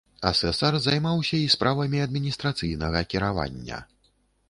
Асэсар 0.29 0.77
займаўся 0.85 1.37
і 1.43 1.51
справамі 1.55 2.03
адміністрацыйнага 2.09 3.07
кіравання. 3.15 3.77